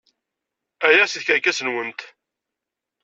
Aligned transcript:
Ɛyiɣ 0.87 1.07
seg 1.09 1.23
tkerkas-nwent! 1.23 2.01